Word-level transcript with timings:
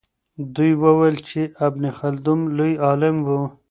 دوی 0.55 0.71
وویل 0.83 1.17
چې 1.29 1.41
ابن 1.65 1.83
خلدون 1.99 2.39
لوی 2.57 2.73
عالم 2.85 3.15
و. 3.25 3.29